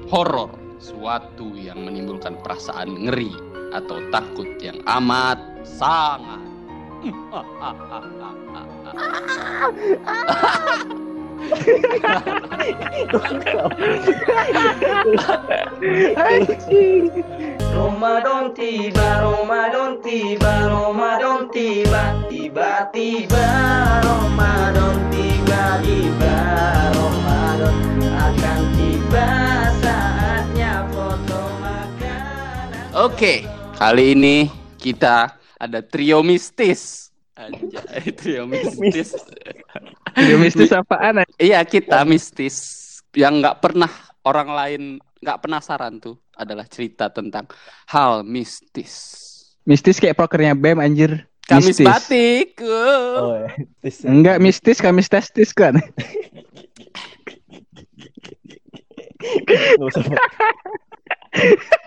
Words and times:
Horor, 0.05 0.53
suatu 0.77 1.57
yang 1.57 1.81
menimbulkan 1.81 2.37
perasaan 2.45 2.93
ngeri 2.93 3.33
atau 3.73 3.97
takut 4.13 4.45
yang 4.61 4.77
amat 4.85 5.41
sangat. 5.65 6.45
Ramadan 17.75 18.55
tiba, 18.57 19.21
Ramadan 19.21 20.01
tiba, 20.01 20.53
Ramadan 20.65 21.45
tiba, 21.53 22.25
tiba-tiba 22.25 23.45
Ramadan 24.01 24.97
tiba, 25.13 25.77
tiba 25.85 26.37
Ramadan 26.95 27.75
akan 28.01 28.59
tiba 28.73 29.29
saatnya 29.83 30.89
foto 30.89 31.37
makanan. 31.61 32.89
Oke, 32.97 33.45
kali 33.77 34.17
ini 34.17 34.49
kita 34.81 35.37
ada 35.61 35.85
trio 35.85 36.25
mistis. 36.25 37.13
Anjay, 37.35 38.13
trio 38.19 38.47
mistis. 38.47 39.11
Video 40.15 40.37
mistis 40.43 40.71
apaan? 40.71 41.23
Iya, 41.35 41.59
kita 41.67 42.07
mistis 42.07 42.55
yang 43.15 43.43
nggak 43.43 43.59
pernah 43.61 43.91
orang 44.23 44.49
lain 44.49 44.81
nggak 45.21 45.39
penasaran 45.43 45.99
tuh 45.99 46.19
adalah 46.35 46.65
cerita 46.67 47.11
tentang 47.11 47.47
hal 47.91 48.23
mistis. 48.23 49.23
Mistis 49.65 49.99
kayak 49.99 50.15
prokernya 50.19 50.55
BEM 50.55 50.79
anjir. 50.79 51.27
Kamis 51.45 51.77
Mistis. 51.77 51.85
batik. 51.85 52.57
Oh, 52.65 53.37
ya. 53.37 53.53
Tis. 53.77 54.01
Enggak 54.01 54.41
mistis, 54.41 54.81
kamis 54.81 55.05
testis 55.05 55.53
kan. 55.53 55.77
Nggak 59.45 59.85
usah. 59.85 60.05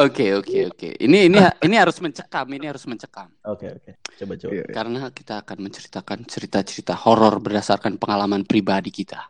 Oke, 0.00 0.32
oke, 0.32 0.58
oke. 0.72 0.88
Ini 0.96 1.28
ini 1.28 1.38
ini 1.38 1.76
harus 1.76 2.00
mencekam, 2.00 2.46
ini 2.48 2.64
harus 2.64 2.84
mencekam. 2.88 3.28
Oke, 3.44 3.68
oke. 3.68 3.90
Coba 4.16 4.34
coba. 4.40 4.52
Iya. 4.56 4.64
Karena 4.72 5.00
kita 5.12 5.34
akan 5.44 5.58
menceritakan 5.68 6.18
cerita-cerita 6.24 6.96
horor 6.96 7.38
berdasarkan 7.44 8.00
pengalaman 8.00 8.48
pribadi 8.48 8.88
kita. 8.88 9.28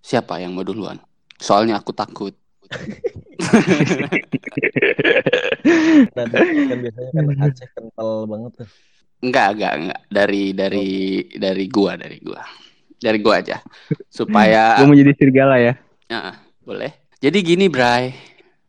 Siapa 0.00 0.40
yang 0.40 0.56
mau 0.56 0.64
duluan? 0.64 0.96
Soalnya 1.36 1.76
aku 1.76 1.92
takut. 1.92 2.32
Dan 6.16 6.26
kan 6.32 6.78
biasanya 6.80 7.10
kan 7.12 7.24
Aceh 7.48 7.68
kental 7.72 8.10
banget 8.28 8.52
tuh. 8.64 8.68
Enggak, 9.18 9.48
enggak, 9.58 9.72
enggak. 9.76 10.00
Dari 10.08 10.44
dari 10.54 10.88
dari 11.34 11.64
gua, 11.66 11.92
dari 11.98 12.18
gua. 12.22 12.42
Dari 12.98 13.18
gua 13.22 13.34
aja. 13.38 13.62
Supaya 14.10 14.78
Gue 14.82 14.86
mau 14.90 14.98
jadi 14.98 15.12
serigala 15.14 15.58
ya. 15.58 15.74
Ya, 16.08 16.38
boleh. 16.62 16.94
Jadi 17.18 17.38
gini, 17.42 17.66
Bray. 17.66 18.14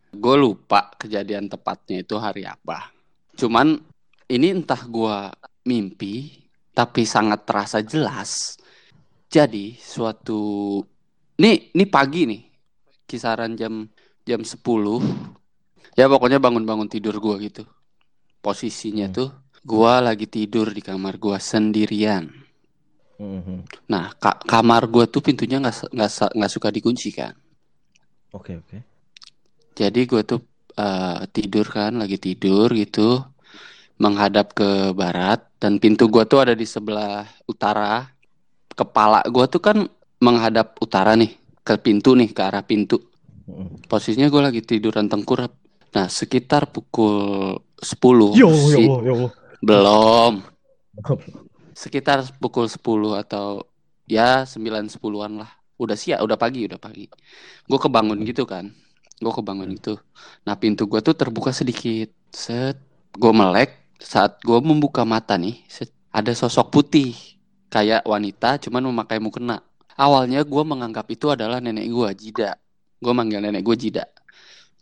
Gue 0.10 0.36
lupa 0.36 0.90
kejadian 0.98 1.46
tepatnya 1.46 2.02
itu 2.02 2.18
hari 2.18 2.46
apa. 2.46 2.90
Cuman 3.38 3.80
ini 4.30 4.48
entah 4.52 4.84
gua 4.86 5.32
mimpi, 5.66 6.30
tapi 6.76 7.08
sangat 7.08 7.48
terasa 7.48 7.80
jelas. 7.82 8.58
Jadi 9.30 9.78
suatu 9.78 10.82
nih, 11.38 11.72
nih 11.74 11.90
pagi 11.90 12.28
nih. 12.28 12.42
Kisaran 13.08 13.58
jam 13.58 13.90
jam 14.28 14.42
10. 14.46 15.02
Ya 15.98 16.06
pokoknya 16.06 16.38
bangun-bangun 16.38 16.90
tidur 16.90 17.18
gua 17.18 17.40
gitu. 17.42 17.66
Posisinya 18.44 19.10
Hmm. 19.10 19.16
tuh 19.16 19.30
gua 19.66 20.02
lagi 20.02 20.26
tidur 20.30 20.70
di 20.74 20.82
kamar 20.82 21.18
gua 21.18 21.42
sendirian. 21.42 22.30
Mhm. 23.20 23.66
Nah, 23.90 24.14
ka- 24.16 24.40
kamar 24.46 24.88
gua 24.88 25.06
tuh 25.10 25.22
pintunya 25.26 25.60
nggak 25.60 25.92
nggak 25.92 26.12
nggak 26.38 26.52
suka 26.52 26.70
dikunci 26.70 27.10
kan. 27.12 27.34
Oke, 28.32 28.58
oke. 28.62 28.78
Jadi 29.80 30.04
gue 30.04 30.22
tuh 30.28 30.44
eh, 30.76 31.24
tidur 31.32 31.64
kan, 31.72 31.96
lagi 31.96 32.20
tidur 32.20 32.68
gitu, 32.76 33.24
menghadap 33.96 34.52
ke 34.52 34.92
barat 34.92 35.40
dan 35.56 35.80
pintu 35.80 36.12
gue 36.12 36.24
tuh 36.28 36.44
ada 36.44 36.52
di 36.52 36.68
sebelah 36.68 37.24
utara. 37.48 38.12
Kepala 38.76 39.24
gue 39.24 39.46
tuh 39.48 39.64
kan 39.64 39.78
menghadap 40.20 40.76
utara 40.84 41.16
nih, 41.16 41.32
ke 41.64 41.80
pintu 41.80 42.12
nih, 42.20 42.36
ke 42.36 42.42
arah 42.44 42.64
pintu. 42.64 43.00
Mhm. 43.48 43.88
Posisinya 43.88 44.28
gue 44.28 44.42
lagi 44.44 44.62
tiduran 44.64 45.08
tengkurap. 45.08 45.56
Nah, 45.96 46.06
sekitar 46.12 46.70
pukul 46.70 47.58
10 47.82 48.36
Yo, 48.36 48.52
si- 48.52 48.84
yo, 48.84 49.02
yo. 49.02 49.16
belum. 49.64 50.44
Sekitar 51.74 52.28
pukul 52.38 52.68
10 52.68 53.16
atau 53.16 53.64
ya 54.06 54.44
9 54.44 54.92
10-an 54.92 55.44
lah. 55.44 55.52
Udah 55.80 55.96
siap, 55.96 56.20
udah 56.20 56.36
pagi, 56.36 56.68
udah 56.68 56.76
pagi. 56.76 57.08
Gue 57.66 57.80
kebangun 57.80 58.20
gitu 58.28 58.44
kan. 58.44 58.68
Gue 59.20 59.32
kebangun 59.36 59.70
gitu. 59.76 60.00
Nah, 60.48 60.56
pintu 60.56 60.88
gue 60.88 61.04
tuh 61.04 61.14
terbuka 61.14 61.52
sedikit. 61.52 62.12
Set, 62.32 62.80
gue 63.16 63.34
melek 63.36 63.80
saat 64.00 64.40
gue 64.40 64.60
membuka 64.64 65.04
mata 65.04 65.36
nih, 65.36 65.60
set, 65.68 65.92
ada 66.10 66.32
sosok 66.32 66.72
putih 66.72 67.12
kayak 67.68 68.08
wanita 68.08 68.58
cuman 68.64 68.90
memakai 68.90 69.20
mukena. 69.20 69.60
Awalnya 70.00 70.48
gue 70.48 70.64
menganggap 70.64 71.06
itu 71.12 71.28
adalah 71.28 71.60
nenek 71.60 71.92
gue, 71.92 72.10
Jida. 72.16 72.56
Gue 73.04 73.12
manggil 73.12 73.44
nenek 73.44 73.62
gue 73.68 73.76
Jida. 73.76 74.08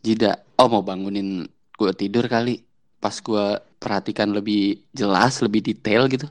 Jida, 0.05 0.45
oh 0.61 0.69
mau 0.69 0.85
bangunin 0.85 1.49
gue 1.49 1.91
tidur 1.97 2.29
kali. 2.29 2.61
Pas 3.01 3.17
gue 3.17 3.45
perhatikan 3.81 4.29
lebih 4.29 4.85
jelas, 4.93 5.41
lebih 5.41 5.65
detail 5.65 6.05
gitu. 6.05 6.29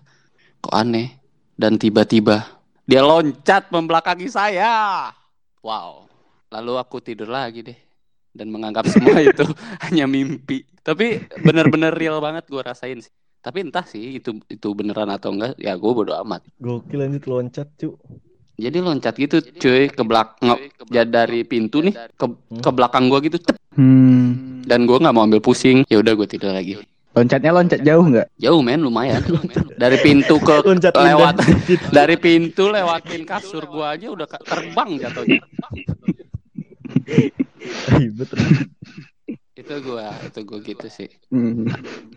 Kok 0.63 0.75
aneh. 0.75 1.19
Dan 1.59 1.81
tiba-tiba 1.81 2.47
dia 2.87 3.03
loncat 3.03 3.73
membelakangi 3.75 4.31
saya. 4.31 5.11
Wow. 5.67 6.07
Lalu 6.55 6.73
aku 6.79 7.03
tidur 7.03 7.27
lagi 7.27 7.67
deh. 7.67 7.79
Dan 8.37 8.53
menganggap 8.53 8.85
semua 8.93 9.25
itu 9.25 9.49
hanya 9.89 10.05
mimpi. 10.05 10.69
Tapi 10.85 11.25
bener-bener 11.41 11.91
real 11.91 12.21
banget 12.21 12.45
gue 12.47 12.61
rasain 12.61 13.01
sih. 13.01 13.11
Tapi 13.41 13.65
entah 13.65 13.83
sih 13.83 14.21
itu 14.21 14.37
itu 14.47 14.69
beneran 14.77 15.09
atau 15.09 15.33
enggak. 15.33 15.57
Ya 15.57 15.73
gue 15.75 15.91
bodo 15.91 16.13
amat. 16.21 16.45
Gokil 16.61 17.01
lanjut 17.01 17.25
loncat, 17.25 17.73
cu. 17.81 17.97
Jadi 18.57 18.81
loncat 18.81 19.13
gitu 19.21 19.37
cuy 19.61 19.93
ke 19.93 20.01
belakang 20.01 20.57
ya 20.89 21.05
dari 21.05 21.45
pintu 21.45 21.85
nih 21.85 21.93
ke 22.17 22.25
ke 22.65 22.71
belakang 22.73 23.13
gua 23.13 23.21
gitu 23.21 23.37
cep. 23.37 23.53
Hmm. 23.77 24.65
dan 24.65 24.89
gua 24.89 24.97
nggak 24.97 25.13
mau 25.13 25.29
ambil 25.29 25.45
pusing 25.45 25.85
ya 25.93 26.01
udah 26.01 26.17
gue 26.17 26.25
tidur 26.25 26.57
lagi 26.57 26.81
Loncatnya 27.13 27.53
loncat 27.53 27.85
jauh 27.85 28.09
nggak? 28.09 28.33
jauh 28.41 28.65
men 28.65 28.81
lumayan 28.81 29.21
dari 29.77 30.01
pintu 30.01 30.41
ke 30.41 30.57
Loncat 30.69 30.97
lewat 30.97 31.37
dari 31.93 32.17
pintu 32.17 32.73
lewatin 32.73 33.29
kasur 33.29 33.69
gua 33.69 33.93
aja 33.93 34.09
udah 34.09 34.25
terbang 34.25 35.05
jatuhnya 35.05 35.45
Ribet. 37.93 38.31
itu 39.61 39.75
gua 39.83 40.13
itu 40.23 40.41
gua 40.47 40.59
gitu 40.63 40.87
sih 40.87 41.09
Hmm. 41.33 41.67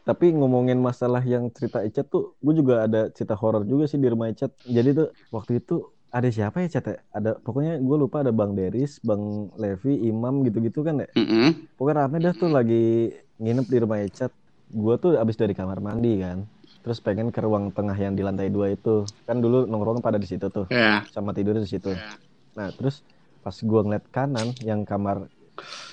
Tapi 0.05 0.33
ngomongin 0.33 0.77
masalah 0.77 1.21
yang 1.25 1.49
cerita 1.53 1.81
Ecet 1.81 2.09
tuh, 2.09 2.37
gue 2.41 2.53
juga 2.61 2.85
ada 2.85 3.09
cerita 3.09 3.33
horor 3.33 3.65
juga 3.65 3.89
sih 3.89 3.97
di 3.97 4.09
rumah 4.09 4.29
Ecet. 4.29 4.53
Jadi 4.65 4.89
tuh 4.93 5.07
waktu 5.33 5.61
itu 5.61 5.85
ada 6.09 6.29
siapa 6.29 6.65
ya 6.65 6.69
Cet? 6.69 6.85
ya? 6.89 6.97
Ada 7.13 7.37
pokoknya 7.37 7.77
gue 7.77 7.97
lupa 7.97 8.25
ada 8.25 8.33
Bang 8.33 8.57
Deris, 8.57 8.97
Bang 9.05 9.53
Levi, 9.57 10.09
Imam 10.09 10.41
gitu-gitu 10.41 10.81
kan 10.81 11.05
ya. 11.05 11.09
Mm-mm. 11.13 11.77
Pokoknya 11.77 12.05
rame 12.05 12.17
dah 12.21 12.33
tuh 12.33 12.49
lagi 12.49 13.13
nginep 13.37 13.65
di 13.69 13.77
rumah 13.77 14.01
Ecet. 14.01 14.33
Gue 14.69 14.97
tuh 14.97 15.17
abis 15.17 15.37
dari 15.37 15.53
kamar 15.53 15.81
mandi 15.81 16.21
kan. 16.21 16.45
Terus 16.81 16.97
pengen 17.01 17.29
ke 17.29 17.41
ruang 17.41 17.69
tengah 17.69 17.97
yang 17.97 18.17
di 18.17 18.25
lantai 18.25 18.49
dua 18.49 18.73
itu. 18.73 19.05
Kan 19.29 19.41
dulu 19.41 19.69
nongkrong 19.69 20.01
pada 20.01 20.17
di 20.17 20.25
situ 20.25 20.49
tuh. 20.49 20.65
ya 20.73 21.05
Sama 21.13 21.33
tidur 21.33 21.57
di 21.57 21.69
situ. 21.69 21.93
Nah 22.57 22.73
terus 22.73 23.05
pas 23.45 23.53
gue 23.53 23.81
ngeliat 23.85 24.05
kanan 24.09 24.53
yang 24.65 24.83
kamar 24.83 25.29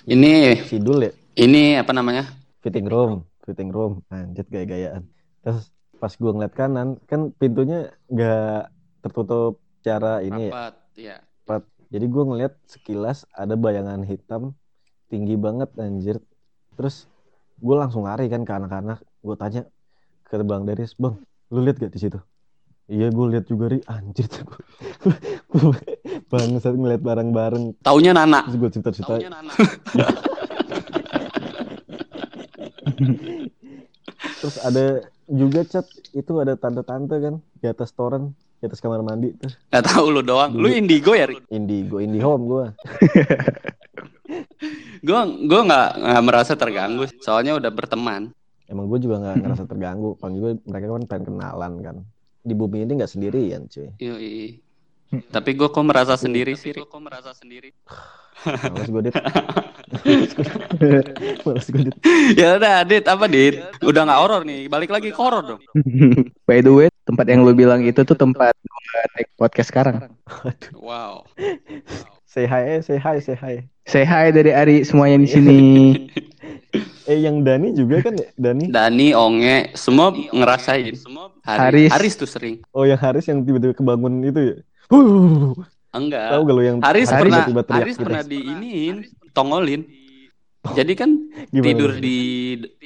ini 0.06 0.60
Sidul 0.66 1.10
ya. 1.10 1.12
ini 1.36 1.76
apa 1.76 1.92
namanya 1.92 2.26
fitting 2.66 2.90
room, 2.90 3.22
fitting 3.46 3.70
room, 3.70 4.02
anjir 4.10 4.42
gaya-gayaan. 4.50 5.06
Terus 5.46 5.70
pas 5.96 6.12
gua 6.18 6.34
ngeliat 6.34 6.54
kanan, 6.58 6.98
kan 7.06 7.30
pintunya 7.38 7.94
nggak 8.10 8.70
tertutup 9.06 9.62
secara 9.78 10.20
ini 10.26 10.50
ya. 10.50 10.52
rapat 10.52 10.74
ya 10.98 11.16
Jadi 11.86 12.06
gua 12.10 12.24
ngeliat 12.26 12.58
sekilas 12.66 13.22
ada 13.30 13.54
bayangan 13.54 14.02
hitam 14.02 14.58
tinggi 15.06 15.38
banget 15.38 15.70
anjir. 15.78 16.18
Terus 16.74 17.06
gua 17.62 17.86
langsung 17.86 18.10
lari 18.10 18.26
kan 18.26 18.42
ke 18.42 18.52
anak-anak. 18.52 18.98
Gua 19.22 19.38
tanya 19.38 19.62
ke 20.26 20.42
Bang 20.42 20.66
Deris, 20.66 20.98
Bang, 20.98 21.22
lu 21.54 21.62
lihat 21.62 21.78
gak 21.78 21.94
di 21.94 22.02
situ? 22.02 22.18
Iya 22.86 23.10
gue 23.10 23.26
lihat 23.34 23.50
juga 23.50 23.66
ri. 23.74 23.82
Anjir 23.90 24.30
gue 24.30 25.74
bangsat 26.30 26.74
ngeliat 26.78 27.02
bareng-bareng. 27.02 27.82
Taunya 27.82 28.14
Nana. 28.14 28.46
Terus 28.46 28.56
gue 28.62 28.70
cerita-cerita. 28.78 29.18
Taunya 29.18 29.30
Nana. 29.34 29.50
Terus 34.38 34.56
ada 34.62 35.02
juga 35.26 35.66
cat 35.66 35.86
itu 36.14 36.32
ada 36.38 36.54
tante-tante 36.54 37.18
kan 37.18 37.34
di 37.58 37.66
atas 37.66 37.90
toren, 37.90 38.30
di 38.62 38.70
atas 38.70 38.78
kamar 38.78 39.02
mandi 39.02 39.34
tuh. 39.34 39.50
nggak 39.74 39.84
tahu 39.90 40.06
lu 40.14 40.22
doang. 40.22 40.54
Lu 40.54 40.70
indigo 40.70 41.18
ya 41.18 41.26
Rik? 41.26 41.42
Indigo, 41.50 41.98
Indihome 41.98 42.44
gua. 42.46 42.66
gue 45.06 45.20
gue 45.42 45.60
nggak 45.66 45.88
nggak 46.06 46.22
merasa 46.22 46.54
terganggu. 46.54 47.10
Soalnya 47.18 47.58
udah 47.58 47.70
berteman. 47.74 48.30
Emang 48.70 48.86
gue 48.86 49.02
juga 49.02 49.18
nggak 49.18 49.42
ngerasa 49.42 49.64
terganggu. 49.66 50.14
Paling 50.22 50.36
juga 50.38 50.50
mereka 50.70 50.86
kan 50.86 51.02
pengen 51.10 51.24
kenalan 51.34 51.74
kan 51.82 51.98
di 52.46 52.54
bumi 52.54 52.86
ini 52.86 53.02
nggak 53.02 53.10
sendirian 53.10 53.66
cuy 53.66 53.90
Yoi. 53.98 54.62
Tapi 55.06 55.54
gue 55.54 55.70
kok 55.70 55.86
merasa 55.86 56.18
sendiri 56.18 56.58
sih. 56.58 56.74
Gue 56.74 56.88
kok 56.88 56.98
merasa 56.98 57.30
sendiri. 57.30 57.70
males 58.46 58.92
gue 58.92 59.02
dit 59.08 59.16
males 61.46 61.66
gue 61.72 61.82
dit 61.88 61.96
ya 62.40 62.60
udah, 62.60 62.84
Dit, 62.84 63.08
apa 63.08 63.24
Dit? 63.30 63.64
Udah 63.80 64.04
nggak 64.04 64.20
horor 64.20 64.42
nih, 64.44 64.68
balik 64.68 64.92
lagi 64.92 65.08
ke 65.14 65.16
horor 65.16 65.56
dong. 65.56 65.62
By 66.48 66.60
the 66.60 66.74
way, 66.74 66.88
tempat 67.08 67.24
yang 67.30 67.46
lu 67.46 67.56
bilang 67.56 67.80
itu 67.86 68.02
tuh 68.02 68.18
tempat 68.18 68.52
take 69.16 69.30
podcast 69.38 69.72
sekarang. 69.72 70.10
Wow. 70.74 71.24
Say 72.36 72.44
hi 72.44 72.62
eh, 72.68 72.80
say 72.84 73.00
hi 73.00 73.16
say 73.16 73.32
hi 73.32 73.54
Say 73.88 74.04
hi 74.04 74.28
dari 74.28 74.52
Ari 74.52 74.84
semuanya 74.84 75.24
di 75.24 75.28
sini. 75.30 75.58
eh 77.10 77.18
yang 77.22 77.40
Dani 77.40 77.72
juga 77.72 78.04
kan 78.04 78.12
ya 78.12 78.28
Dani 78.36 78.68
Dani, 78.68 79.16
Onge, 79.16 79.72
semua 79.72 80.12
ngerasain. 80.12 80.92
Haris. 81.46 81.88
Haris 81.94 82.14
tuh 82.18 82.28
sering. 82.28 82.60
oh 82.76 82.84
yang 82.84 83.00
Haris 83.00 83.24
yang 83.24 83.40
tiba-tiba 83.40 83.72
kebangun 83.72 84.20
itu 84.20 84.40
ya 84.52 84.56
Huh, 84.86 85.56
Enggak. 85.96 86.30
tahu 86.30 86.42
gak 86.46 86.54
lu 86.54 86.62
yang 86.62 86.76
Haris 86.84 87.08
Haris 87.08 87.22
pernah 87.24 87.38
tiba-tiba 87.48 87.62
teriak 87.64 87.80
Haris 87.80 87.96
gitu? 87.96 88.04
pernah 88.04 88.22
diiniin, 88.26 88.96
tongolin. 89.32 89.82
Jadi 90.66 90.92
kan 90.98 91.10
Gimana? 91.54 91.62
tidur 91.62 91.90
di 91.96 92.18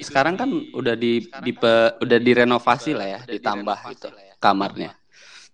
sekarang 0.04 0.36
kan 0.36 0.52
udah 0.76 0.94
di, 0.94 1.24
di 1.24 1.52
udah 1.96 2.18
direnovasi 2.20 2.92
lah 2.92 3.08
ya, 3.08 3.20
ditambah 3.24 3.78
gitu 3.96 4.08
kamarnya. 4.36 4.99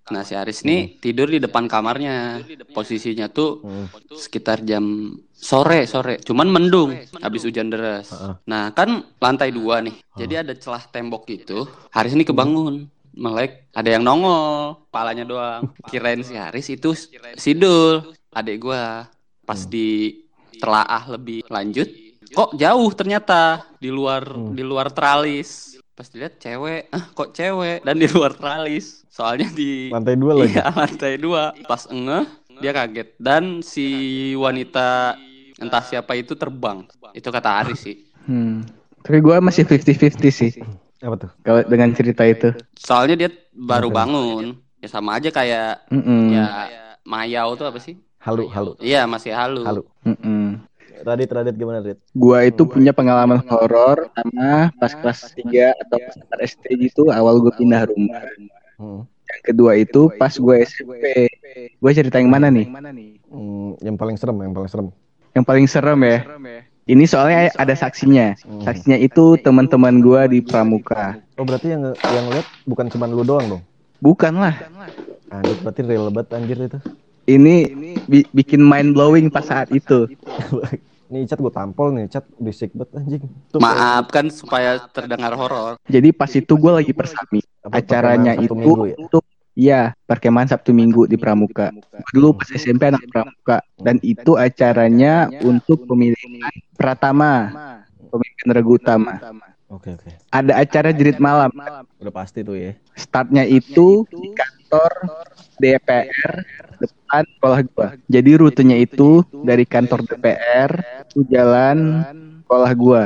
Nah, 0.06 0.22
si 0.22 0.38
Haris 0.38 0.62
nih 0.62 1.02
tidur 1.02 1.26
di 1.26 1.42
depan 1.42 1.66
kamarnya. 1.66 2.38
Posisinya 2.70 3.26
tuh 3.26 3.58
Hmm. 3.58 3.86
sekitar 4.14 4.62
jam 4.62 5.10
sore 5.32 5.82
sore, 5.84 6.22
cuman 6.22 6.46
mendung 6.46 6.94
habis 7.18 7.42
hujan 7.42 7.66
deras. 7.66 8.14
Heeh. 8.14 8.34
Nah, 8.46 8.70
kan 8.70 9.02
lantai 9.18 9.50
dua 9.50 9.82
nih. 9.82 9.98
Jadi 10.14 10.34
ada 10.36 10.54
celah 10.54 10.86
tembok 10.86 11.26
gitu. 11.26 11.66
Haris 11.90 12.14
ini 12.14 12.22
kebangun. 12.22 12.86
Melek, 13.16 13.72
ada 13.72 13.88
yang 13.88 14.04
nongol, 14.04 14.76
palanya 14.92 15.24
doang. 15.24 15.72
Kirain 15.90 16.20
si 16.20 16.36
Haris 16.36 16.68
itu 16.68 16.92
Sidul, 17.34 18.12
adik 18.30 18.60
gua. 18.60 19.08
Pas 19.40 19.64
di 19.64 20.20
telaah 20.52 21.16
lebih 21.16 21.48
lanjut, 21.48 21.88
kok 22.28 22.52
jauh 22.54 22.90
ternyata 22.92 23.64
di 23.80 23.88
luar 23.88 24.22
Hmm. 24.28 24.52
di 24.52 24.60
luar 24.60 24.92
tralis. 24.92 25.80
Pas 25.96 26.06
dilihat 26.12 26.36
cewek, 26.36 26.92
ah 26.92 27.08
kok 27.16 27.32
cewek 27.32 27.80
dan 27.80 27.96
di 27.96 28.04
luar 28.12 28.36
tralis. 28.36 29.08
Soalnya 29.08 29.48
di 29.48 29.88
lantai 29.94 30.14
dua 30.14 30.32
lagi 30.36 30.52
Iya 30.52 30.68
lantai 30.70 31.14
dua. 31.16 31.56
Pas 31.64 31.88
engeh 31.88 32.24
dia 32.56 32.72
kaget 32.72 33.08
dan 33.16 33.60
si 33.60 33.84
wanita 34.36 35.16
entah 35.56 35.80
siapa 35.80 36.12
itu 36.14 36.36
terbang. 36.36 36.84
Itu 37.12 37.32
kata 37.32 37.64
Aris 37.64 37.80
sih. 37.80 37.96
Hmm. 38.28 38.64
Tapi 39.00 39.24
gua 39.24 39.40
masih 39.40 39.64
50-50 39.64 40.18
sih 40.28 40.52
apa 40.96 41.14
tuh 41.16 41.30
kalau 41.40 41.60
dengan 41.64 41.92
cerita 41.92 42.24
itu. 42.24 42.52
Soalnya 42.76 43.16
dia 43.16 43.30
baru 43.52 43.88
bangun. 43.88 44.56
Ya 44.76 44.88
sama 44.92 45.16
aja 45.16 45.32
kayak 45.32 45.88
Mm-mm. 45.88 46.36
ya 46.36 46.44
Mayau 47.08 47.56
tuh 47.56 47.72
apa 47.72 47.80
sih? 47.80 47.96
halu 48.20 48.50
halu 48.50 48.74
Iya 48.82 49.06
masih 49.06 49.30
halu. 49.32 49.62
halu 49.62 49.82
Mm-mm. 50.02 50.58
Radit 51.02 51.28
Radit 51.28 51.54
gimana 51.54 51.82
Radit 51.82 51.98
Gua 52.12 52.44
itu 52.44 52.62
punya 52.64 52.94
pengalaman 52.94 53.42
horor 53.44 54.08
sama 54.14 54.70
pas 54.76 54.92
kelas 54.92 55.34
3 55.34 55.74
atau 55.82 55.96
pas 55.98 56.14
kelas 56.16 56.56
SD 56.56 56.64
gitu 56.88 57.10
awal 57.10 57.42
gue 57.42 57.52
pindah 57.52 57.90
rumah. 57.90 58.22
hmm. 58.78 59.00
Yang 59.26 59.42
kedua 59.42 59.72
itu 59.74 60.06
pas 60.14 60.30
gue 60.30 60.56
SMP. 60.62 61.04
Gue 61.76 61.90
cerita 61.90 62.22
yang 62.22 62.30
mana 62.30 62.48
nih? 62.48 62.70
Hmm, 63.26 63.74
yang 63.82 63.98
paling 63.98 64.14
serem 64.14 64.38
yang 64.38 64.54
paling 64.54 64.70
serem 64.70 64.86
Yang 65.34 65.44
paling 65.44 65.66
serem 65.66 66.00
ya. 66.00 66.18
Ini 66.86 67.02
soalnya 67.10 67.50
ada 67.58 67.74
saksinya. 67.74 68.38
Hmm. 68.46 68.62
Saksinya 68.62 68.94
itu 68.94 69.34
teman-teman 69.42 69.98
gua 69.98 70.30
di 70.30 70.38
Pramuka. 70.38 71.18
oh 71.34 71.42
berarti 71.42 71.74
yang 71.74 71.82
yang 72.14 72.26
lihat 72.30 72.46
bukan 72.64 72.86
cuma 72.86 73.10
lu 73.10 73.26
doang 73.26 73.58
dong 73.58 73.62
Bukan 73.98 74.38
lah. 74.38 74.54
anjir 75.26 75.58
berarti 75.58 75.82
real 75.82 76.06
banget 76.14 76.28
anjir 76.38 76.58
itu 76.62 76.78
Ini 77.26 77.56
bi- 78.06 78.28
bikin 78.30 78.62
mind 78.62 78.94
blowing 78.94 79.26
pas 79.28 79.42
saat 79.42 79.68
itu. 79.70 80.06
nih 81.06 81.22
chat 81.22 81.38
gue 81.38 81.54
tampol 81.54 81.94
nih 81.94 82.10
chat 82.10 82.26
berisik 82.34 82.74
banget 82.74 82.98
anjing 82.98 83.22
Tuh, 83.54 83.62
Maaf 83.62 84.10
kan 84.10 84.26
supaya 84.26 84.90
terdengar 84.90 85.38
horor. 85.38 85.78
Jadi 85.86 86.10
pas 86.10 86.26
itu 86.34 86.52
gua 86.58 86.82
lagi 86.82 86.90
persami. 86.90 87.46
Acaranya 87.62 88.34
itu 88.34 88.50
ya? 88.90 88.94
untuk 88.98 89.22
ya 89.54 89.80
perkemahan 90.02 90.50
Sabtu 90.50 90.74
Minggu 90.74 91.06
di 91.06 91.14
Pramuka. 91.14 91.70
Dulu 92.10 92.34
pas 92.34 92.50
SMP 92.50 92.90
anak 92.90 93.06
Pramuka 93.06 93.62
dan 93.78 94.02
itu 94.02 94.34
acaranya 94.34 95.30
untuk 95.46 95.86
pemilihan 95.86 96.30
Pratama, 96.74 97.54
pemimpin 98.10 98.46
regu 98.50 98.74
utama. 98.74 99.14
oke 99.70 99.94
oke 99.94 100.10
Ada 100.30 100.58
acara 100.58 100.90
jerit 100.90 101.22
malam. 101.22 101.50
udah 102.02 102.12
pasti 102.14 102.42
tuh 102.42 102.58
ya 102.58 102.74
Startnya 102.98 103.46
itu 103.46 104.02
di 104.10 104.34
kantor 104.34 104.92
DPR 105.56 106.34
depan 106.78 107.22
sekolah 107.38 107.60
gua. 107.72 107.88
Jadi 108.06 108.30
rutenya 108.38 108.76
itu 108.78 109.22
dari 109.40 109.64
kantor 109.66 110.04
DPR 110.06 110.70
itu 111.02 111.24
jalan 111.28 112.04
sekolah 112.44 112.72
gua. 112.76 113.02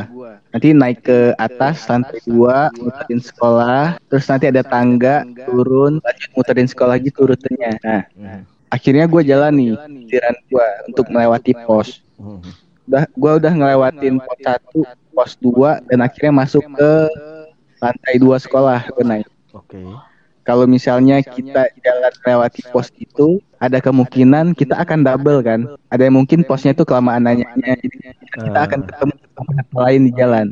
Nanti 0.51 0.69
naik 0.75 0.99
ke 1.07 1.19
atas 1.39 1.87
lantai 1.87 2.19
dua, 2.27 2.71
muterin 2.83 3.21
sekolah, 3.23 3.97
terus 4.11 4.27
nanti 4.29 4.51
ada 4.51 4.63
tangga 4.67 5.23
turun, 5.47 6.03
lanjut 6.03 6.31
muterin 6.35 6.67
sekolah 6.69 6.97
gitu 6.99 7.27
rutenya. 7.29 7.71
Nah, 7.85 8.03
Hmm. 8.17 8.43
akhirnya 8.69 9.05
gua 9.07 9.23
jalan 9.23 9.53
nih, 9.55 9.73
jalan 10.11 10.35
gua 10.51 10.67
untuk 10.89 11.07
melewati 11.11 11.53
pos. 11.55 12.03
Udah, 12.87 13.05
gua 13.15 13.33
udah 13.39 13.53
ngelewatin 13.55 14.19
pos 14.23 14.39
satu, 14.43 14.81
pos 15.15 15.33
dua, 15.39 15.79
dan 15.89 16.03
akhirnya 16.03 16.33
masuk 16.35 16.65
ke 16.75 16.91
lantai 17.81 18.15
dua 18.19 18.37
sekolah. 18.39 18.81
Gua 18.93 19.05
naik. 19.07 19.29
oke 19.53 19.83
Kalau 20.51 20.67
misalnya 20.67 21.23
kita 21.23 21.71
jalan 21.79 22.13
melewati 22.27 22.67
pos 22.75 22.91
itu, 22.99 23.39
ada 23.63 23.79
kemungkinan 23.79 24.59
kita 24.59 24.75
akan 24.83 25.07
double 25.07 25.47
kan. 25.47 25.79
Ada 25.95 26.11
yang 26.11 26.19
mungkin 26.19 26.43
posnya 26.43 26.75
itu 26.75 26.83
kelamaan 26.83 27.23
nanyanya, 27.23 27.79
jadi 27.79 28.19
kita 28.35 28.59
Ah. 28.59 28.67
akan 28.67 28.81
ketemu 28.83 29.15
sama 29.31 29.81
lain 29.87 30.01
di 30.03 30.13
jalan. 30.19 30.47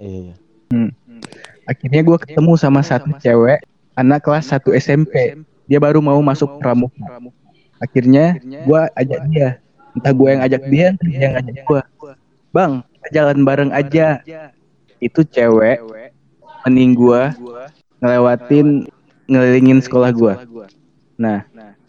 iya 0.00 0.32
iya. 0.32 0.34
Akhirnya 1.68 2.00
gue 2.08 2.16
ketemu 2.24 2.56
sama 2.56 2.80
satu 2.80 3.12
cewek, 3.20 3.60
anak 4.00 4.24
kelas 4.24 4.48
1 4.48 4.72
SMP. 4.72 5.36
Dia 5.68 5.76
baru 5.76 6.00
mau 6.00 6.16
masuk 6.24 6.56
pramuka. 6.56 7.20
Akhirnya 7.84 8.40
gue 8.40 8.80
ajak 8.96 9.20
dia. 9.28 9.60
Entah 9.92 10.12
gue 10.16 10.28
yang 10.32 10.40
ajak 10.40 10.62
dia, 10.72 10.86
entah 10.96 11.08
dia 11.12 11.20
yang 11.20 11.36
ajak 11.36 11.56
gue. 11.68 11.82
Bang, 12.48 12.80
jalan 13.12 13.44
bareng 13.44 13.76
aja. 13.76 14.24
Itu 15.04 15.20
cewek, 15.20 15.84
mending 16.64 16.96
gue 16.96 17.22
ngelewatin 18.00 18.88
ngelilingin 19.28 19.78
sekolah 19.84 20.10
gue. 20.10 20.34
Nah, 21.18 21.42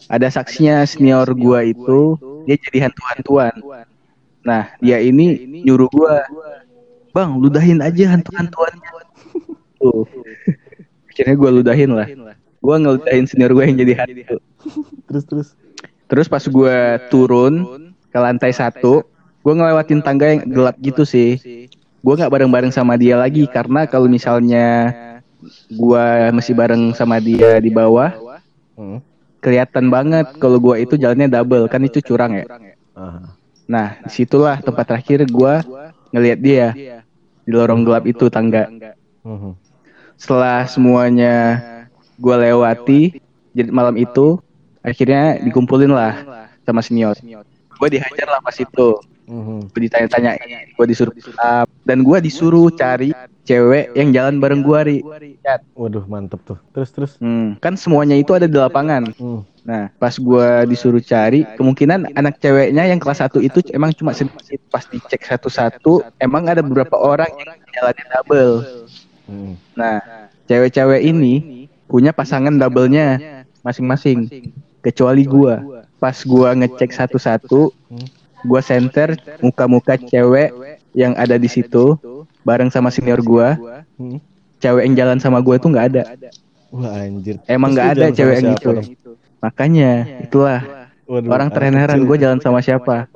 ada 0.10 0.28
saksinya 0.34 0.82
senior 0.90 1.30
gua 1.38 1.62
itu 1.62 2.18
dia 2.50 2.58
jadi 2.58 2.90
hantu-hantuan. 2.90 3.54
Nah, 4.42 4.74
dia 4.82 4.98
ini 4.98 5.46
nyuruh 5.62 5.86
gua, 5.94 6.26
"Bang, 7.14 7.38
ludahin 7.38 7.78
aja 7.80 8.18
hantu-hantuannya." 8.18 8.90
Tuh. 9.78 10.04
Akhirnya 11.14 11.36
gua 11.38 11.50
ludahin 11.54 11.94
lah. 11.94 12.10
Gua 12.60 12.76
ngeludahin 12.82 13.30
senior 13.30 13.54
gua 13.54 13.70
yang 13.70 13.78
jadi 13.78 13.94
hantu. 14.04 14.42
terus 15.08 15.26
terus 15.30 15.48
Terus 16.10 16.26
pas 16.26 16.42
gua 16.50 16.98
turun 17.14 17.54
ke 18.10 18.18
lantai 18.18 18.50
satu, 18.50 19.06
gua 19.46 19.54
ngelewatin 19.54 20.02
tangga 20.02 20.26
yang 20.34 20.42
gelap 20.50 20.74
gitu 20.82 21.06
sih. 21.06 21.38
Gua 22.02 22.18
nggak 22.18 22.34
bareng-bareng 22.34 22.74
sama 22.74 22.98
dia 22.98 23.14
lagi 23.14 23.46
karena 23.46 23.86
kalau 23.86 24.10
misalnya 24.10 24.90
gua 25.72 26.30
masih 26.36 26.54
bareng 26.54 26.92
sama 26.96 27.18
dia 27.24 27.60
di 27.64 27.72
bawah, 27.72 28.12
hmm. 28.76 29.00
kelihatan 29.40 29.88
banget 29.88 30.28
kalau 30.38 30.60
gua 30.60 30.76
itu 30.80 31.00
jalannya 31.00 31.32
double 31.32 31.66
kan 31.72 31.82
itu 31.84 32.04
curang 32.04 32.36
ya. 32.36 32.46
ah. 32.96 33.36
Nah 33.70 34.02
di 34.02 34.10
situlah 34.10 34.58
tempat 34.60 34.86
terakhir 34.90 35.30
gua 35.30 35.62
ngelihat 36.10 36.40
dia 36.42 36.68
di 37.46 37.52
lorong 37.54 37.86
gelap 37.86 38.04
itu 38.10 38.28
tangga. 38.28 38.66
Hmm. 39.22 39.54
Setelah 40.18 40.66
semuanya 40.66 41.62
gua 42.18 42.42
lewati 42.42 43.22
jadi 43.54 43.70
malam 43.70 43.96
itu 43.96 44.42
akhirnya 44.82 45.38
dikumpulin 45.40 45.94
lah 45.94 46.18
sama 46.66 46.82
senior. 46.82 47.16
Gua 47.80 47.88
dihajar 47.88 48.28
lah 48.28 48.42
pas 48.42 48.58
itu. 48.58 48.90
Hmm. 49.30 49.70
Gua 49.70 49.80
ditanya-tanya, 49.86 50.42
gua 50.74 50.86
disuruh 50.90 51.14
dan 51.86 52.02
gua 52.02 52.18
disuruh 52.18 52.74
cari 52.74 53.14
cewek 53.50 53.98
yang 53.98 54.14
jalan 54.14 54.38
bareng 54.38 54.62
gua 54.62 54.86
ri. 54.86 55.02
waduh 55.74 56.06
mantep 56.06 56.38
tuh 56.46 56.62
terus 56.70 56.90
terus 56.94 57.12
Hmm, 57.18 57.58
kan 57.58 57.74
semuanya 57.74 58.14
itu 58.14 58.38
ada 58.38 58.46
di 58.46 58.54
lapangan. 58.54 59.10
hmm. 59.18 59.42
Nah, 59.60 59.90
pas 59.98 60.18
gua 60.18 60.66
disuruh 60.66 60.98
cari, 60.98 61.46
kemungkinan 61.58 62.18
anak 62.18 62.42
ceweknya 62.42 62.90
yang 62.90 62.98
kelas 62.98 63.22
1 63.22 63.38
itu 63.38 63.62
emang 63.70 63.94
cuma 63.94 64.14
sedikit. 64.14 64.58
Pas 64.70 64.82
dicek 64.82 65.22
satu-satu, 65.22 66.02
emang 66.18 66.50
ada 66.50 66.66
beberapa 66.66 66.98
orang 66.98 67.30
yang 67.38 67.54
jalannya 67.70 68.06
double. 68.10 68.54
Hmm. 69.30 69.54
Nah, 69.78 70.02
cewek-cewek 70.46 71.06
ini 71.06 71.66
punya 71.86 72.10
pasangan 72.10 72.56
double-nya 72.56 73.22
masing-masing. 73.62 74.26
Kecuali 74.82 75.28
gua. 75.28 75.86
Pas 76.00 76.18
gua 76.24 76.56
ngecek 76.56 76.90
satu-satu, 76.90 77.70
Hmm. 77.70 78.06
gua 78.42 78.64
center 78.64 79.20
muka-muka 79.38 80.00
cewek 80.00 80.50
yang 80.94 81.14
ada 81.18 81.38
di 81.38 81.50
situ. 81.50 81.98
bareng 82.48 82.72
sama 82.72 82.90
senior 82.90 83.20
gua. 83.22 83.60
Hmm. 84.00 84.18
Cewek 84.64 84.84
yang 84.90 84.96
jalan 84.96 85.18
sama 85.22 85.44
gua 85.44 85.60
tuh 85.60 85.70
nggak 85.72 85.86
ada. 85.94 86.04
Wah 86.70 87.04
anjir. 87.04 87.42
Emang 87.50 87.74
nggak 87.74 87.90
ada 87.98 88.06
cewek 88.14 88.36
yang 88.42 88.56
gitu. 88.56 88.72
Makanya 89.40 89.92
itulah 90.24 90.62
Waduh, 91.10 91.34
orang 91.34 91.50
terheran 91.50 92.06
gue 92.06 92.18
jalan 92.22 92.38
sama 92.38 92.62
siapa. 92.62 93.10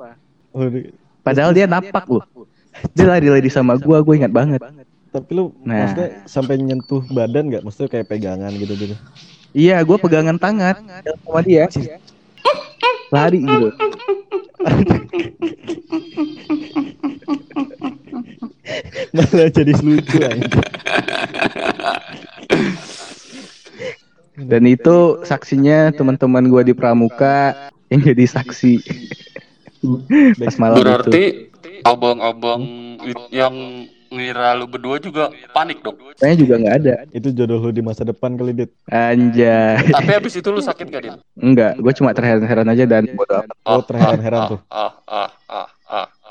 Waduh. 0.50 0.90
Padahal 1.22 1.54
dia 1.54 1.70
napak 1.70 2.10
loh. 2.10 2.26
Dia 2.98 3.06
lari-lari 3.06 3.46
sama 3.46 3.78
gua, 3.78 4.02
gue 4.02 4.18
ingat 4.18 4.34
banget. 4.34 4.58
Tapi 5.14 5.30
lu 5.30 5.54
Nah. 5.62 5.86
maksudnya 5.86 6.26
sampai 6.26 6.58
nyentuh 6.58 7.06
badan 7.06 7.46
nggak? 7.46 7.62
Maksudnya 7.62 7.86
kayak 7.86 8.10
pegangan 8.10 8.50
gitu 8.50 8.74
gitu. 8.74 8.98
Iya, 9.54 9.78
gue 9.86 9.94
pegangan 9.94 10.34
tangan 10.34 10.74
sama 11.22 11.40
dia. 11.46 11.70
Lari 13.14 13.46
gitu. 13.46 13.70
Malah 19.14 19.48
jadi 19.54 19.72
lucu. 19.78 20.18
Dan 24.34 24.62
itu 24.66 25.22
saksinya 25.22 25.94
teman-teman 25.94 26.50
gua 26.50 26.66
di 26.66 26.74
Pramuka 26.74 27.70
yang 27.86 28.02
jadi 28.02 28.26
saksi. 28.26 28.82
Pas 30.42 30.58
malam 30.58 30.82
itu. 30.82 30.82
Berarti 30.82 31.24
abang-abang 31.86 32.62
yang 33.30 33.86
ngira 34.14 34.54
lu 34.54 34.66
berdua 34.70 34.98
juga 35.02 35.30
panik 35.50 35.82
dong. 35.82 35.98
Kayaknya 36.18 36.36
juga 36.38 36.54
nggak 36.62 36.76
ada. 36.82 36.94
Itu 37.10 37.28
jodoh 37.34 37.58
lu 37.58 37.70
di 37.74 37.82
masa 37.82 38.06
depan 38.06 38.38
kali 38.38 38.54
dit. 38.54 38.70
Anjay. 38.90 39.90
Tapi 39.90 40.10
habis 40.10 40.34
itu 40.38 40.48
lu 40.54 40.62
sakit 40.62 40.86
gak, 40.86 41.02
Din? 41.02 41.16
Enggak, 41.34 41.78
gue 41.78 41.92
cuma 41.98 42.14
terheran-heran 42.14 42.66
aja 42.70 42.84
dan 42.86 43.10
bodo 43.14 43.42
amat. 43.42 43.56
Oh 43.66 43.82
terheran-heran 43.82 44.40
tuh. 44.54 44.60
Ah, 44.70 44.78
ah, 44.78 44.90
ah, 44.90 44.90
ah, 44.90 45.30
ah, 45.30 45.30
ah, 45.30 45.66
ah. 45.66 45.68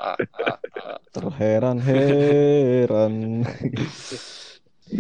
Terheran-heran. 1.16 3.14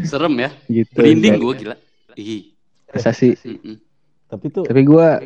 Serem 0.03 0.33
ya? 0.39 0.49
gitu. 0.71 0.97
Merinding 0.97 1.35
gue 1.37 1.53
gila. 1.59 1.75
Ih. 2.17 2.53
Masa 2.93 3.11
sih? 3.11 3.33
Tapi 4.29 4.45
tuh 4.49 4.65
Tapi 4.65 4.81
gua 4.85 5.21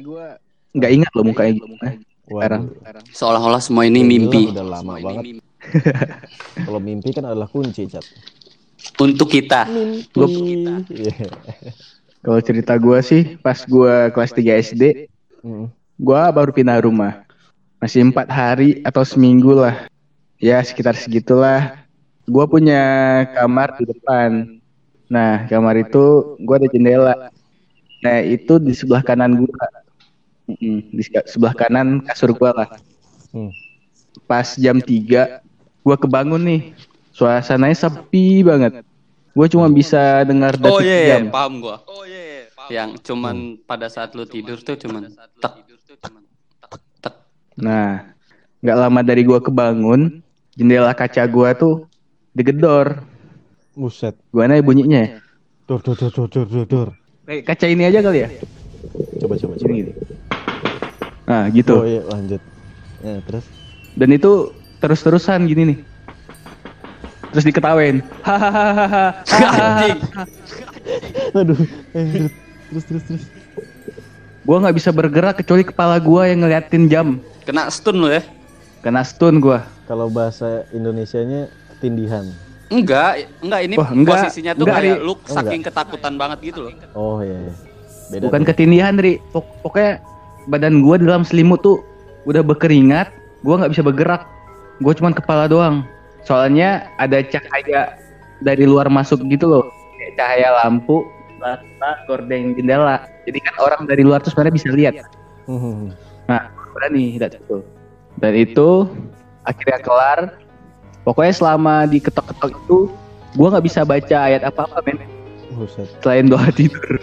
nggak 0.76 0.92
ingat 0.92 1.12
loh 1.16 1.26
mukanya 1.28 1.52
gimana. 1.56 1.90
Sekarang. 2.28 2.64
waduh, 2.84 3.04
Seolah-olah 3.16 3.62
semua 3.64 3.88
ini 3.88 4.04
mimpi. 4.04 4.52
Udah 4.52 4.68
lama 4.68 5.00
Semua 5.00 5.00
banget. 5.00 5.24
kalau 6.68 6.80
mimpi 6.84 7.10
kan 7.16 7.24
adalah 7.24 7.48
kunci, 7.48 7.88
Cat. 7.88 8.04
Untuk 9.00 9.32
kita. 9.32 9.64
Mimpi. 9.68 10.92
Iya. 10.92 11.32
Kalau 12.20 12.40
cerita 12.44 12.76
gua 12.76 13.00
sih 13.00 13.40
pas 13.40 13.64
gua 13.64 14.12
kelas 14.12 14.36
3 14.36 14.64
SD, 14.76 14.84
gua 15.96 16.28
baru 16.36 16.52
pindah 16.52 16.84
rumah. 16.84 17.27
Masih 17.78 18.10
empat 18.10 18.26
hari 18.26 18.82
atau 18.82 19.06
seminggu 19.06 19.54
lah. 19.54 19.86
Ya 20.42 20.58
sekitar 20.66 20.98
segitulah. 20.98 21.86
Gua 22.26 22.50
punya 22.50 22.82
kamar 23.38 23.78
di 23.78 23.86
depan. 23.86 24.58
Nah 25.08 25.46
kamar 25.46 25.86
itu 25.86 26.36
gua 26.42 26.58
ada 26.58 26.68
jendela. 26.68 27.14
Nah 28.02 28.18
itu 28.26 28.58
di 28.58 28.74
sebelah 28.74 29.06
kanan 29.06 29.46
gua. 29.46 29.66
Mm-mm, 30.48 30.96
di 30.96 31.04
se- 31.06 31.28
sebelah 31.30 31.54
kanan 31.54 32.02
kasur 32.02 32.34
gua 32.34 32.52
lah. 32.56 32.70
Hmm. 33.30 33.54
Pas 34.26 34.58
jam 34.58 34.82
3 34.82 35.46
gua 35.86 35.96
kebangun 35.96 36.42
nih. 36.42 36.62
Suasananya 37.14 37.78
sepi 37.78 38.42
banget. 38.42 38.82
Gua 39.38 39.46
cuma 39.46 39.70
bisa 39.70 40.26
dengar 40.26 40.58
Oh 40.58 40.82
detik 40.82 40.90
iya, 40.90 40.98
jam. 41.14 41.30
iya, 41.30 41.34
paham 41.34 41.54
gua. 41.62 41.78
Yang 42.74 42.90
cuman 43.06 43.62
pada 43.70 43.86
saat 43.86 44.18
lu 44.18 44.26
tidur 44.26 44.58
tuh 44.66 44.74
cuman 44.82 45.14
tek 45.38 45.54
tek. 46.02 46.27
Nah, 47.58 48.06
nggak 48.62 48.78
lama 48.78 49.02
dari 49.02 49.26
gua 49.26 49.42
kebangun, 49.42 50.22
jendela 50.54 50.94
kaca 50.94 51.26
gua 51.26 51.58
tuh 51.58 51.90
digedor. 52.38 53.02
Buset. 53.74 54.14
Gua 54.30 54.46
nanya 54.46 54.62
bunyinya. 54.62 55.18
Dor 55.66 55.82
dor 55.82 55.98
dor 55.98 56.14
dor 56.14 56.30
dor 56.30 56.66
dor. 56.70 56.90
Kayak 57.26 57.50
kaca 57.50 57.66
ini 57.68 57.90
aja 57.90 58.00
kali 58.06 58.24
ya? 58.24 58.30
Coba 59.20 59.36
coba 59.36 59.54
coba. 59.58 59.68
Gini 59.68 59.90
gitu. 59.90 60.14
Nah, 61.28 61.44
gitu. 61.52 61.74
Oh 61.82 61.84
iya 61.84 62.02
lanjut. 62.08 62.40
Ya, 63.04 63.20
terus 63.26 63.46
Dan 63.98 64.14
itu 64.14 64.54
terus-terusan 64.80 65.50
gini 65.50 65.74
nih. 65.74 65.78
Terus 67.34 67.46
diketawain. 67.50 68.06
Hahaha. 68.24 69.12
Aduh 71.42 71.58
anjir. 71.92 72.32
Terus 72.72 72.84
terus 72.86 73.04
terus. 73.10 73.24
Gua 74.48 74.64
nggak 74.64 74.78
bisa 74.80 74.96
bergerak 74.96 75.44
kecuali 75.44 75.68
kepala 75.68 76.00
gua 76.00 76.30
yang 76.30 76.46
ngeliatin 76.46 76.88
jam. 76.88 77.20
Kena 77.48 77.72
stun 77.72 78.04
lu 78.04 78.12
ya? 78.12 78.20
Kena 78.84 79.02
stun 79.02 79.40
gua. 79.40 79.64
Kalau 79.88 80.12
bahasa 80.12 80.68
Indonesianya 80.70 81.48
ketindihan. 81.72 82.28
Enggak, 82.68 83.32
enggak 83.40 83.62
ini 83.64 83.76
Wah, 83.80 83.90
enggak. 83.90 84.28
posisinya 84.28 84.52
tuh 84.52 84.68
Enggak, 84.68 84.76
kayak 84.84 84.98
Ri. 85.00 85.06
lu 85.08 85.14
Oh, 85.16 85.18
saking 85.26 85.62
ketakutan 85.64 86.14
banget 86.20 86.40
gitu 86.44 86.60
loh. 86.68 86.72
Oh 86.92 87.24
iya. 87.24 87.40
iya. 87.40 87.54
Beda. 88.08 88.24
Bukan 88.28 88.42
tuh. 88.44 88.48
ketindihan, 88.52 88.94
Ri. 89.00 89.24
Pok- 89.32 89.64
pokoknya 89.64 90.04
badan 90.46 90.84
gua 90.84 91.00
di 91.00 91.08
dalam 91.08 91.24
selimut 91.24 91.64
tuh 91.64 91.80
udah 92.28 92.44
berkeringat. 92.44 93.08
Gua 93.40 93.64
nggak 93.64 93.72
bisa 93.72 93.84
bergerak. 93.88 94.28
Gua 94.84 94.92
cuman 94.92 95.16
kepala 95.16 95.48
doang. 95.48 95.88
Soalnya 96.28 96.92
ada 97.00 97.24
cahaya 97.24 97.96
dari 98.44 98.68
luar 98.68 98.92
masuk 98.92 99.24
gitu 99.32 99.48
loh. 99.48 99.64
Kayak 99.96 100.20
cahaya 100.20 100.50
lampu 100.60 101.08
rata 101.40 101.92
gordeng 102.04 102.60
jendela. 102.60 103.08
Jadi 103.24 103.40
kan 103.40 103.56
orang 103.58 103.88
dari 103.88 104.04
luar 104.04 104.20
tuh 104.20 104.36
sebenarnya 104.36 104.56
bisa 104.60 104.68
lihat. 104.70 104.94
Hmm. 105.48 105.96
Berani 106.78 107.18
lihat 107.18 107.34
itu. 107.34 107.66
Dan 108.22 108.34
itu 108.38 108.86
akhirnya 109.42 109.82
kelar. 109.82 110.20
Pokoknya 111.02 111.34
selama 111.34 111.90
diketok-ketok 111.90 112.54
itu 112.54 112.94
gua 113.34 113.58
nggak 113.58 113.66
bisa 113.66 113.82
baca 113.82 114.18
ayat 114.30 114.46
apa-apa 114.46 114.86
men 114.86 115.02
Buset. 115.58 115.90
selain 116.06 116.30
doa 116.30 116.46
tidur. 116.54 117.02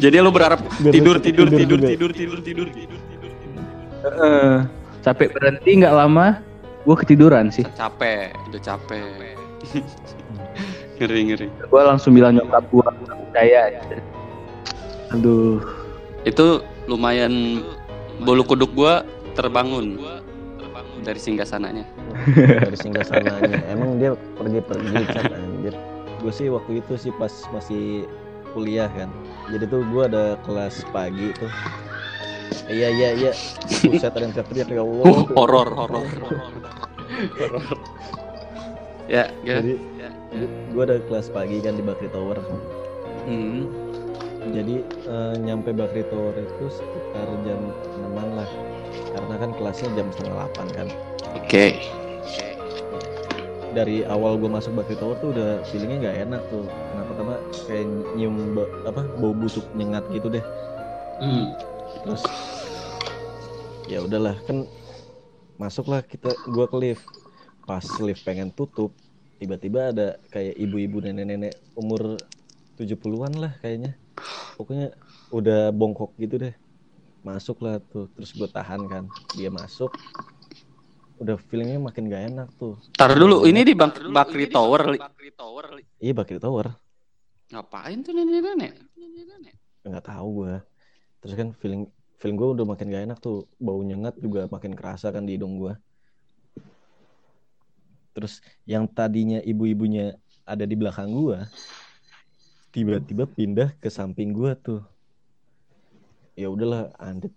Jadi 0.00 0.16
lu 0.22 0.30
berharap 0.32 0.62
Biar 0.80 0.94
tidur 0.94 1.16
tidur 1.20 1.48
tidur 1.50 1.80
tidur 1.82 2.10
tidur 2.14 2.38
tidur 2.40 2.68
tidur 2.70 2.98
sampai 5.02 5.26
berhenti 5.30 5.70
nggak 5.82 5.94
lama 5.94 6.38
gue 6.82 6.96
ketiduran 6.98 7.50
sih 7.50 7.66
Capek, 7.78 8.34
udah 8.50 8.60
capek. 8.62 9.02
ngeri 10.98 11.20
ngeri. 11.34 11.46
gue 11.50 11.82
langsung 11.82 12.14
bilang 12.14 12.38
nyokap 12.38 12.62
gue 12.70 12.82
percaya 13.10 13.74
aduh 15.10 15.58
Itu 16.22 16.62
lumayan 16.86 17.66
bulu 18.22 18.42
kuduk 18.46 18.70
gua 18.72 19.02
terbangun 19.34 19.98
dari 21.02 21.18
singgah 21.18 21.46
sananya. 21.46 21.84
Dari 22.62 22.78
singgah 22.78 23.02
sananya. 23.02 23.58
Emang 23.66 23.98
dia 23.98 24.14
pergi-pergi 24.38 25.02
cat 25.14 25.34
anjir. 25.34 25.74
Gue 26.22 26.32
sih 26.32 26.46
waktu 26.48 26.78
itu 26.78 26.94
sih 26.94 27.12
pas 27.18 27.32
masih 27.50 28.06
kuliah 28.54 28.86
kan. 28.94 29.10
Jadi 29.50 29.64
tuh 29.66 29.82
gue 29.90 30.02
ada 30.06 30.38
kelas 30.46 30.86
pagi 30.94 31.34
tuh. 31.34 31.50
Iya 32.70 32.88
iya 32.94 33.08
iya. 33.18 33.32
Buset 33.82 34.14
ada 34.14 34.22
yang 34.22 34.34
teriak 34.36 34.68
ya 34.70 34.82
Allah. 34.86 35.04
Uh, 35.10 35.22
horor 35.34 35.68
horor. 35.74 36.04
Horor. 36.06 37.64
ya, 39.12 39.26
ya. 39.42 39.58
Jadi 39.58 39.74
ya, 39.98 40.10
ya. 40.30 40.46
gue 40.46 40.82
ada 40.86 40.96
kelas 41.10 41.26
pagi 41.34 41.58
kan 41.58 41.74
di 41.74 41.82
Bakri 41.82 42.06
Tower. 42.14 42.38
Hmm. 43.26 43.81
Jadi 44.50 44.82
eh, 44.82 45.34
nyampe 45.38 45.70
Bakri 45.70 46.02
Tower 46.10 46.34
itu 46.34 46.66
sekitar 46.66 47.28
jam 47.46 47.60
6 48.10 48.10
lah. 48.34 48.50
Karena 49.14 49.34
kan 49.38 49.50
kelasnya 49.54 49.88
jam 49.94 50.08
setengah 50.10 50.50
8 50.50 50.76
kan. 50.76 50.88
Oke. 51.38 51.78
Dari 53.72 54.04
awal 54.04 54.36
gue 54.36 54.50
masuk 54.50 54.74
Bakri 54.74 54.98
Tower 54.98 55.14
tuh 55.22 55.30
udah 55.30 55.62
feelingnya 55.70 56.10
nggak 56.10 56.16
enak 56.28 56.42
tuh. 56.50 56.66
Kenapa 56.66 57.08
pertama 57.14 57.34
kayak 57.70 57.86
nyium 58.18 58.36
ba- 58.58 58.72
apa 58.84 59.02
bau 59.22 59.32
busuk 59.32 59.64
nyengat 59.78 60.04
gitu 60.10 60.26
deh. 60.28 60.44
Hmm. 61.22 61.54
Terus 62.02 62.22
ya 63.86 64.02
udahlah 64.02 64.34
kan 64.44 64.66
masuklah 65.56 66.02
kita 66.02 66.34
gua 66.50 66.66
ke 66.66 66.76
lift. 66.82 67.06
Pas 67.62 67.86
lift 68.02 68.26
pengen 68.26 68.50
tutup, 68.50 68.90
tiba-tiba 69.38 69.94
ada 69.94 70.18
kayak 70.34 70.58
ibu-ibu 70.58 70.98
nenek-nenek 70.98 71.54
umur 71.78 72.18
70-an 72.74 73.38
lah 73.38 73.54
kayaknya. 73.62 74.01
Pokoknya 74.54 74.92
udah 75.32 75.72
bongkok 75.72 76.12
gitu 76.20 76.38
deh. 76.38 76.54
Masuk 77.22 77.62
lah 77.62 77.78
tuh, 77.78 78.10
terus 78.12 78.34
gue 78.34 78.48
tahan 78.50 78.86
kan. 78.90 79.04
Dia 79.38 79.48
masuk. 79.48 79.94
Udah 81.22 81.38
feelingnya 81.38 81.78
makin 81.78 82.10
gak 82.10 82.24
enak 82.34 82.48
tuh. 82.58 82.74
Taruh 82.98 83.14
dulu, 83.14 83.36
ini 83.46 83.62
di 83.62 83.72
Bak 83.78 84.10
Bakri 84.10 84.50
Tower. 84.50 84.98
Iya 86.02 86.12
Bakri 86.12 86.42
Tower. 86.42 86.74
Ngapain 87.52 88.00
tuh 88.02 88.12
nenek-nenek? 88.16 88.92
nggak 89.82 90.06
tahu 90.06 90.28
gue 90.46 90.54
terus 91.22 91.34
kan 91.34 91.48
feeling 91.58 91.82
feeling 92.18 92.38
gue 92.38 92.48
udah 92.54 92.66
makin 92.66 92.86
gak 92.90 93.04
enak 93.10 93.18
tuh 93.18 93.50
bau 93.58 93.82
nyengat 93.82 94.14
juga 94.22 94.46
makin 94.46 94.78
kerasa 94.78 95.10
kan 95.10 95.26
di 95.26 95.34
hidung 95.34 95.58
gue 95.58 95.74
terus 98.14 98.38
yang 98.68 98.86
tadinya 98.86 99.42
ibu-ibunya 99.42 100.14
ada 100.46 100.62
di 100.62 100.74
belakang 100.78 101.10
gue 101.10 101.38
tiba-tiba 102.72 103.28
pindah 103.28 103.76
ke 103.78 103.92
samping 103.92 104.32
gue 104.32 104.56
tuh. 104.56 104.80
Ya 106.32 106.48
udahlah 106.48 106.88
anjir 106.96 107.28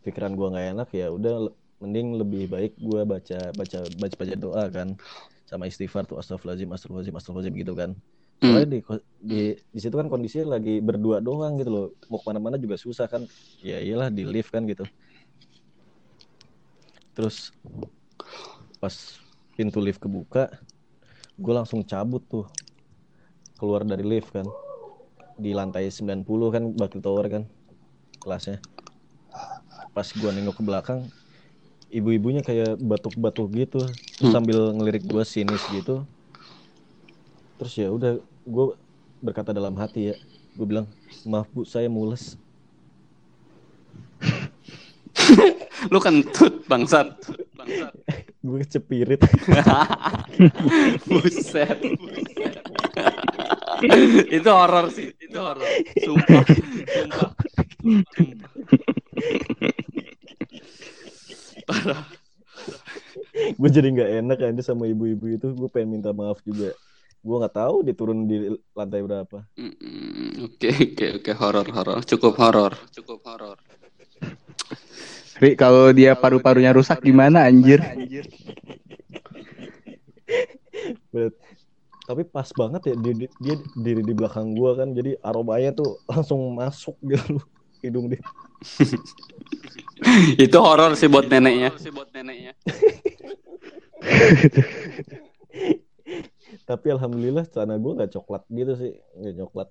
pikiran 0.00 0.32
gue 0.32 0.48
nggak 0.48 0.66
enak 0.72 0.88
ya 0.96 1.12
udah 1.12 1.52
mending 1.84 2.16
lebih 2.16 2.48
baik 2.48 2.72
gue 2.80 3.00
baca 3.04 3.52
baca 3.52 3.78
baca 4.00 4.14
baca 4.16 4.34
doa 4.34 4.64
kan 4.72 4.96
sama 5.44 5.68
istighfar 5.68 6.08
tuh 6.08 6.16
astagfirullahaladzim 6.16 6.72
astagfirullahaladzim 6.72 7.14
astagfirullahaladzim 7.14 7.62
gitu 7.62 7.74
kan. 7.76 7.92
Hmm. 8.38 8.54
soalnya 8.54 8.70
di 8.70 8.78
di 9.18 9.40
di 9.58 9.80
situ 9.82 9.98
kan 9.98 10.06
kondisinya 10.06 10.56
lagi 10.56 10.78
berdua 10.78 11.18
doang 11.18 11.58
gitu 11.58 11.70
loh 11.74 11.86
mau 12.06 12.22
ke 12.22 12.26
mana-mana 12.32 12.56
juga 12.56 12.80
susah 12.80 13.04
kan. 13.04 13.28
Ya 13.60 13.84
iyalah 13.84 14.08
di 14.08 14.24
lift 14.24 14.48
kan 14.48 14.64
gitu. 14.64 14.88
Terus 17.12 17.52
pas 18.78 18.94
pintu 19.58 19.82
lift 19.82 20.00
kebuka 20.00 20.48
gue 21.38 21.52
langsung 21.54 21.82
cabut 21.82 22.22
tuh 22.30 22.46
keluar 23.58 23.82
dari 23.82 24.06
lift 24.06 24.30
kan 24.30 24.46
di 25.38 25.54
lantai 25.54 25.86
90 25.86 26.26
kan 26.50 26.62
batu 26.74 26.98
tower 26.98 27.26
kan 27.26 27.42
kelasnya 28.18 28.58
pas 29.90 30.04
gue 30.04 30.30
nengok 30.30 30.58
ke 30.58 30.62
belakang 30.62 31.00
ibu-ibunya 31.88 32.42
kayak 32.42 32.76
batuk-batuk 32.76 33.48
gitu 33.54 33.80
terus 33.86 33.94
Hmm. 34.18 34.34
sambil 34.34 34.74
ngelirik 34.74 35.06
gue 35.06 35.22
sinis 35.22 35.62
gitu 35.70 36.02
terus 37.54 37.72
ya 37.72 37.86
udah 37.88 38.18
gue 38.44 38.64
berkata 39.18 39.50
dalam 39.50 39.74
hati 39.74 40.10
ya 40.10 40.14
gue 40.54 40.66
bilang 40.66 40.86
maaf 41.22 41.46
bu 41.48 41.62
saya 41.62 41.86
mules 41.86 42.34
Lu 45.92 46.02
kentut 46.02 46.66
bangsat. 46.66 47.14
Bangsat. 47.58 47.94
gue 48.38 48.58
kecepirit 48.62 49.22
Buset. 51.08 51.78
itu 54.28 54.48
horor 54.48 54.90
sih, 54.90 55.14
itu 55.28 55.38
horor. 55.38 55.68
Sumpah, 56.00 56.42
sumpah. 56.48 57.30
Sumpah. 58.16 58.52
Parah. 61.68 62.02
gue 63.38 63.70
jadi 63.70 63.88
nggak 63.92 64.10
enak 64.24 64.38
aja 64.40 64.62
sama 64.72 64.90
ibu-ibu 64.90 65.30
itu 65.30 65.46
gue 65.54 65.68
pengen 65.70 65.98
minta 65.98 66.10
maaf 66.10 66.42
juga 66.42 66.74
gue 67.22 67.36
nggak 67.38 67.54
tahu 67.54 67.86
dia 67.86 67.94
turun 67.94 68.26
di 68.26 68.50
lantai 68.74 69.02
berapa 69.02 69.46
Oke, 70.38 70.70
oke, 70.70 71.06
oke, 71.18 71.32
horor, 71.34 71.66
horor. 71.70 71.98
Cukup 72.06 72.38
horor, 72.38 72.72
cukup 72.94 73.18
horor. 73.26 73.58
Ri, 75.38 75.54
kalau 75.54 75.90
dia 75.94 76.18
paru-parunya 76.18 76.74
rusak 76.74 76.98
gimana 77.02 77.46
anjir? 77.46 77.78
Tapi 82.08 82.24
pas 82.24 82.48
banget 82.56 82.88
ya 82.88 82.94
dia, 82.96 83.12
dia, 83.12 83.28
dia 83.36 83.54
diri 83.76 84.00
di 84.00 84.16
belakang 84.16 84.56
gue 84.56 84.70
kan 84.72 84.88
jadi 84.96 85.20
aromanya 85.20 85.76
tuh 85.76 86.00
langsung 86.08 86.40
masuk 86.56 86.96
gitu 87.04 87.36
hidung 87.84 88.08
dia 88.08 88.24
itu 90.48 90.56
horor 90.56 90.96
sih 90.96 91.06
buat 91.10 91.26
neneknya. 91.26 91.74
sih 91.78 91.90
buat 91.90 92.08
neneknya. 92.14 92.54
tapi 96.68 96.86
alhamdulillah 96.88 97.44
celana 97.50 97.76
gue 97.76 97.92
nggak 97.92 98.12
coklat 98.16 98.42
gitu 98.48 98.72
sih 98.78 98.92
nggak 99.20 99.36
coklat 99.44 99.68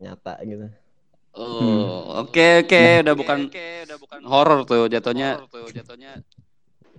nyata 0.00 0.40
gitu 0.48 0.64
Oh, 1.30 2.26
oke 2.26 2.66
oke, 2.66 3.06
udah 3.06 3.14
bukan 3.14 3.46
udah 3.86 3.98
bukan 4.02 4.18
horor 4.26 4.66
tuh 4.66 4.90
jatuhnya. 4.90 5.38
tuh 5.46 5.70
jatuhnya. 5.70 6.18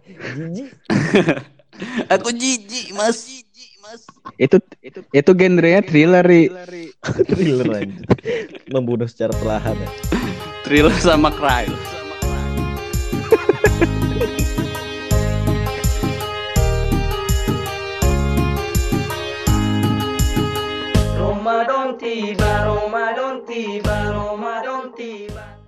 Jijik 0.06 0.70
Aku 2.14 2.30
jijik, 2.36 2.94
Mas. 2.94 3.26
Jijik, 3.26 3.72
Mas. 3.82 4.06
Itu 4.38 4.62
itu 5.16 5.32
genrenya 5.34 5.82
thriller, 5.82 6.22
Ri. 6.22 6.52
thriller 7.30 7.68
aja 7.74 7.98
membunuh 8.70 9.10
secara 9.10 9.34
perlahan 9.42 9.76
ya 9.76 9.90
Thriller 10.62 10.94
sama 11.02 11.34
crime. 11.34 11.74
Ramadan 21.18 21.98
tiba, 21.98 22.52
Ramadan 22.70 23.42
tiba, 23.50 23.91